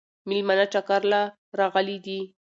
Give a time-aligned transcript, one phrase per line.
[0.29, 1.21] مېلمانه چکر له
[1.59, 2.19] راغلي دي